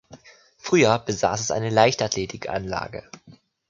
[0.57, 3.03] Früher besaß es eine Leichtathletikanlage.